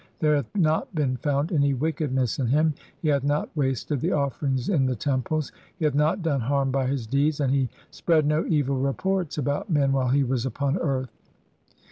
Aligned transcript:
There 0.17 0.35
hath 0.35 0.49
"not 0.55 0.95
been 0.95 1.17
found 1.17 1.51
any 1.51 1.75
wickedness 1.75 2.39
in 2.39 2.47
him; 2.47 2.73
he 3.03 3.09
hath 3.09 3.23
not 3.23 3.55
"wasted 3.55 4.01
the 4.01 4.13
offerings 4.13 4.67
in 4.67 4.87
the 4.87 4.95
temples; 4.95 5.51
he 5.77 5.85
hath 5.85 5.93
not 5.93 6.23
"done 6.23 6.41
harm 6.41 6.71
by 6.71 6.87
his 6.87 7.05
deeds; 7.05 7.39
and 7.39 7.53
he 7.53 7.69
spread 7.91 8.25
no 8.25 8.43
evil 8.47 8.77
"reports 8.81 9.37
[about 9.37 9.69
men] 9.69 9.91
while 9.91 10.09
he 10.09 10.23
was 10.23 10.43
upon 10.43 10.79
earth." 10.79 11.11